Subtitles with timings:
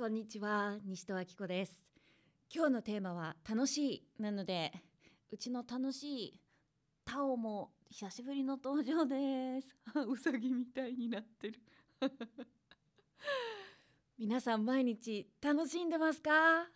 [0.00, 1.84] こんにちは西戸明子です。
[2.50, 4.72] 今日のテーマは楽しいなので
[5.30, 6.40] うちの楽しい
[7.04, 9.76] タオも久しぶりの登場です。
[10.08, 11.60] うさぎみたいになってる。
[14.16, 16.66] 皆さん毎日楽しんでますか？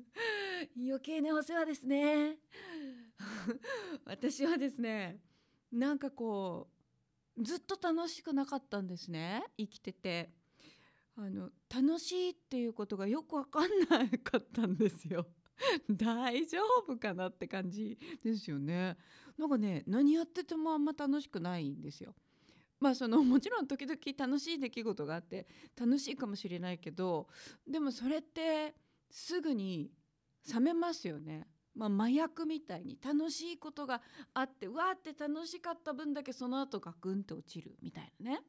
[0.74, 2.38] 余計なお世話ですね。
[4.06, 5.20] 私はですね
[5.70, 6.70] なんかこ
[7.36, 10.41] うずっと楽しくなかったんですね生きてて。
[11.16, 15.26] あの楽しいっていうことがよく分かんなかったんですよ。
[15.90, 18.96] 大丈夫かなって感じですよね。
[19.36, 22.14] なんかね何やっててもあんま楽しくないんですよ。
[22.80, 27.28] まあその もちろん時々楽しい出来事があって楽しいかもしれないけど
[27.66, 28.74] でもそれって
[29.10, 29.92] すぐに
[30.52, 31.48] 冷めますよね。
[31.74, 34.02] まあ、麻薬みたいに楽しいことが
[34.34, 38.42] あってうわーって楽しかった分だけその後ガクンって落ちるみたいなね。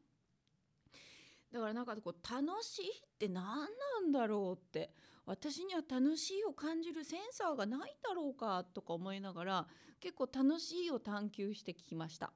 [1.53, 2.89] だからなんかこう楽しいっ
[3.20, 3.67] て何な
[4.07, 4.89] んだろうって
[5.25, 9.68] 私には楽しいを感じるセンサーがないだろうかとか思いながら
[10.01, 12.34] 結構楽しいを探求してきました。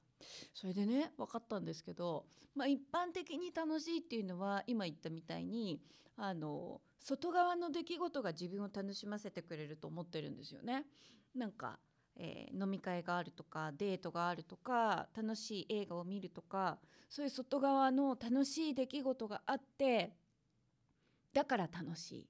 [0.54, 5.82] それでね分かったんですけど、まあ、一般的に楽しいっていうのは今言ったみたいに
[6.16, 10.86] あの外側の出来事が自分を楽しませてくれると思ってるんですよね。
[11.36, 11.80] なんか
[12.20, 16.80] えー、飲み会があるとかデートがあるとか楽しい映画を見るとか
[17.10, 20.14] そういう外側の楽しい出来事があって
[21.34, 22.28] だから楽しい。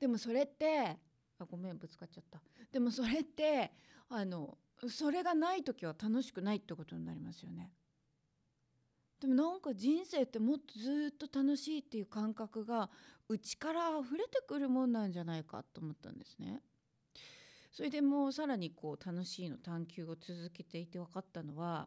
[0.00, 0.98] でもそれって
[1.38, 2.40] あごめんぶつかっちゃった
[2.72, 3.72] でもそれって
[4.08, 7.72] あのそれがない時は楽しくないってことになりますよね。
[9.20, 12.90] でもなんか人生ってもっとずっと楽しいっていう感覚が
[13.28, 16.60] 内から溢れてくるもんなんじゃないかと思ったんですね。
[17.76, 21.86] それでもうさらにこう楽しいの探求を続けていて分かったのは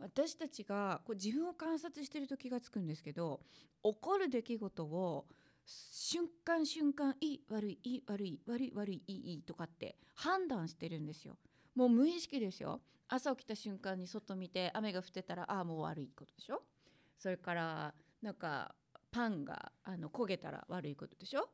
[0.00, 3.38] 私たちがこう自分を観察してると気が付くんですけど
[3.84, 5.26] 起こる出来事を
[5.64, 11.36] 瞬間瞬間いい悪いいい悪い悪い悪いいいいいとかって判断してるんですよ。
[11.76, 12.80] もう無意識ですよ。
[13.06, 16.62] 朝起きた瞬間に外見て雨が降ってたらああもう悪いことでしょ。
[17.16, 18.74] それからなんか
[19.12, 21.48] パンがあの焦げたら悪いことでしょ。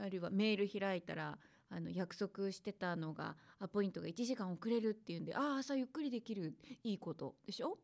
[0.00, 1.36] あるいはメール開いたら
[1.68, 6.54] あの約束してたのがアポイントが1時間遅れるっていうんでああ朝ゆっくりできる
[6.84, 7.78] いいことでしょ、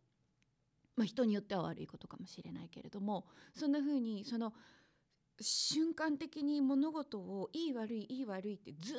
[0.96, 4.52] まあ、人によっては悪いことかもしれないけれどもそんな風にその
[5.40, 8.94] 瞬間的に物事をいい悪いいい悪いってず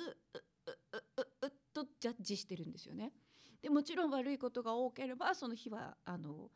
[1.47, 3.11] っとジャッジしてるんですよね。
[3.61, 6.50] でもちろん悪いことが多ければその日はあの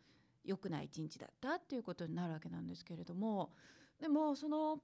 [0.43, 3.53] 良くない一日だったっていうことになるわけなんですけれども
[3.99, 4.79] でもその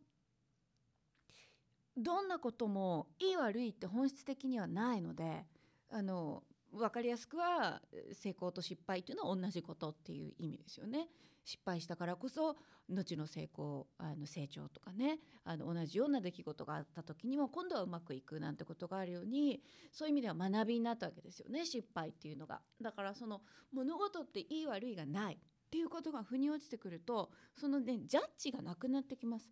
[1.96, 5.46] どんなこともいい悪いって本質的にはないので
[5.90, 7.82] あの分かりやすくは
[8.14, 11.08] 成功と失敗っていうのは同じことっていう意味ですよね。
[11.46, 12.56] 失敗したからこそ
[12.90, 19.62] 後の成功あの成長とかねあの同じような出来事があった時にも今度はうまくいくなんてことがあるように
[19.92, 22.62] そういう意味では学びになったわけですよね失敗っていうのが。
[22.82, 23.42] だからその
[23.74, 25.38] 物事っていい悪いがないっ
[25.70, 29.50] ていうことが腑に落ちてくるとそのねジャッジがなくなってきます。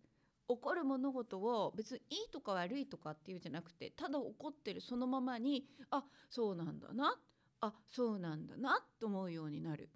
[0.48, 7.16] 起こる物事を別にいいとか悪いとかっていうじゃなくてただ起こってるそのままにあそうなんだな
[7.60, 9.88] あそうなんだなと思うようになる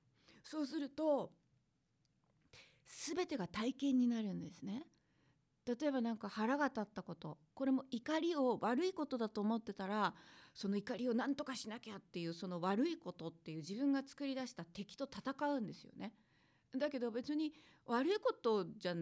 [0.44, 1.32] そうすると
[2.86, 4.84] 全てが体験になるんですね
[5.66, 10.14] 例えば何か腹が立ったことこれも怒りを悪いことだと思ってたら
[10.54, 16.12] その怒りを何とかしなきゃっていうその悪いことっていう自分が作り出した敵と戦うんですよね。
[16.74, 17.52] だけど別に
[17.86, 18.94] 悪いことじゃ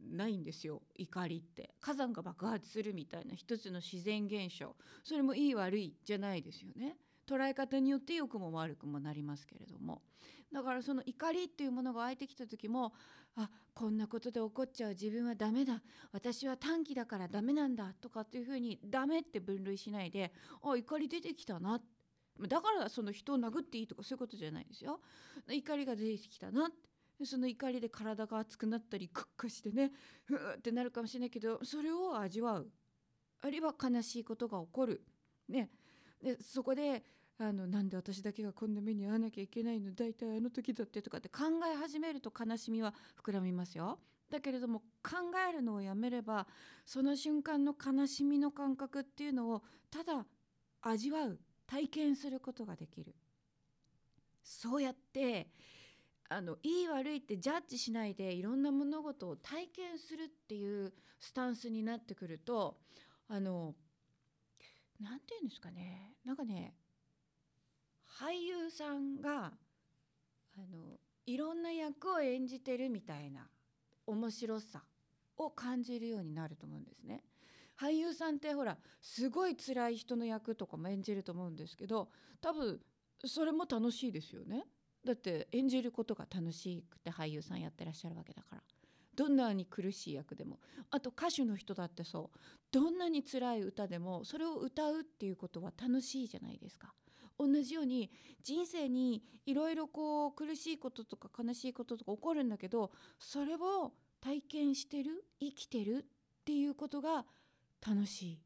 [0.00, 1.74] ないんですよ怒りって。
[1.80, 4.76] 火山が爆発するみたいな一つの自然現象。
[5.02, 6.96] それもいい悪いじゃないですよね。
[7.26, 10.02] 捉え方によって良くも悪くもなりますけれども。
[10.52, 12.92] だからその怒りっていうものが湧いてきた時も
[13.34, 14.90] あこんなことで怒っちゃう。
[14.90, 15.82] 自分はダメだ。
[16.12, 17.94] 私は短期だからダメなんだ。
[18.00, 21.80] とかっていうふうにダメって分類しないであ怒り出てきたな。
[22.48, 25.00] だからその人を殴っていいとかそういうことじゃないですよ。
[25.50, 26.66] 怒りが出てきたな。
[26.66, 26.76] って
[27.24, 29.92] その怒りで体が熱くなったりクックしてね
[30.24, 32.68] ふーってなるかもしれないけどそれを味わう
[33.42, 35.02] あるいは悲しいことが起こる。
[35.48, 35.70] ね、
[36.22, 37.04] でそこで
[37.38, 39.92] あのなんで私だけがこんな目に遭わなきゃいけないの？
[39.92, 43.98] 大体あの時だってとかって考え始めると悲しみは膨らみますよ。
[44.30, 45.16] だけれども考
[45.48, 46.46] えるのをやめれば
[46.84, 50.26] その瞬間の悲しみの感覚っていうのをただ
[50.82, 53.14] 味わう体験することができる。
[54.42, 55.48] そうやって
[56.28, 62.78] あのいい悪いってジャッジしないでいろんな物事を体験するっていうスタンスになってくると
[63.28, 63.74] あの
[65.00, 66.74] 何て言うんですかねなんかね
[68.20, 69.52] 俳優さんが
[70.56, 73.46] あのいろんな役を演じてるみたいな
[74.06, 74.82] 面白さ
[75.36, 77.24] を感じるようになると思うんですね。
[77.78, 82.08] 俳優さんってほらすごい辛い人の役とかも演じると思うんですけど
[82.40, 82.80] 多分
[83.24, 84.64] それも楽しいですよね。
[85.06, 88.62] だって演じることが楽しくて俳優さんやってらっしゃるわけだから。
[89.16, 90.60] どんなに苦しい役でも
[90.90, 92.38] あと歌手の人だってそう
[92.70, 96.92] どんなに辛い歌でもそれを歌うっていうことは楽しいじゃないですか。
[97.38, 98.10] 同じように
[98.42, 107.26] 人生にいろいろこう苦しいこととか悲しいこととか起こるんだけどそれを体験してる生きてるっていうことが
[107.86, 108.38] 楽しいっ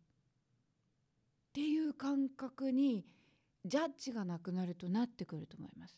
[1.53, 3.05] ていう感覚に
[3.65, 5.97] ジャッジがなくなるとなってくると思います。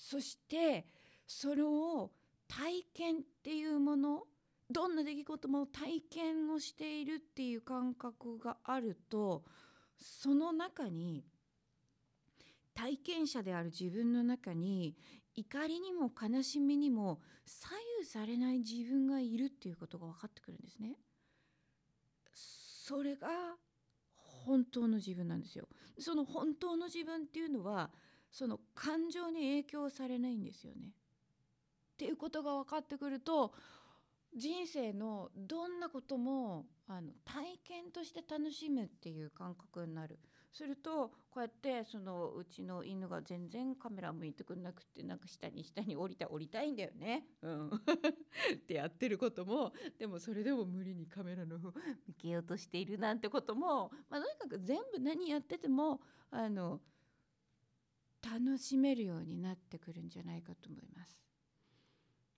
[0.00, 0.86] そして
[1.26, 2.10] それを
[2.48, 4.22] 体験っていうもの
[4.70, 9.44] どんな出来事も体験をしているっていう感覚があると
[9.98, 11.22] その中に
[12.74, 14.96] 体験者である自分の中に
[15.34, 17.68] 怒りにも悲しみにも左
[17.98, 20.96] 右されない自分がいるっていうことが分かってくるんですね。
[22.32, 23.28] それが
[24.14, 25.68] 本当の自分なんですよ。
[25.98, 27.90] その本当の自分っていうのは
[28.30, 30.88] その感情に影響されないんですよね。
[30.88, 33.52] っていうことが分かってくると
[34.34, 40.18] 人生のどんなこともあの体験として楽しむっていう感覚になる。
[40.52, 47.24] するとこうやってそのうちの犬が全然カメラ向いてくんなくてなんか下に下に降りた降りたいんだよね。
[47.42, 47.70] うん、 っ
[48.66, 51.76] てやってることもでもそれでも無理にカメラの方向
[52.18, 56.00] けようとしているなんてことも、まあ、とにかく全部何やってても
[56.30, 56.80] あの
[58.22, 61.18] 楽しめるようになってくるんじゃないかと思います。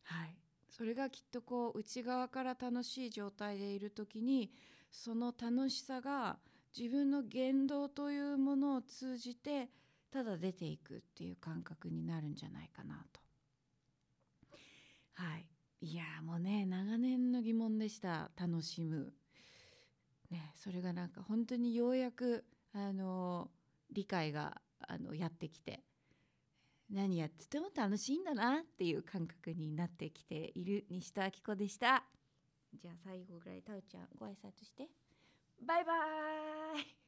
[0.04, 0.36] はい、
[0.68, 4.50] それがきっとこう内側から楽しい状態でいる時に
[4.90, 6.38] その楽しさが
[6.76, 9.68] 自分の言動というものを通じて
[10.10, 13.20] ただ出ていくっていう感覚になるんじゃないかなと。
[15.14, 15.46] はい、
[15.80, 19.12] いやもうね長年の疑問でした楽しむ。
[20.30, 23.50] ね、それがなんか本当にようやくあの
[23.90, 25.80] 理解があのやってきて
[26.90, 32.04] 何やってても楽しいんだなっていう感覚になってきている西田明子でした。
[32.74, 34.88] じゃあ最後ぐらいタウちゃんご挨拶して。
[35.66, 37.02] バイバーイ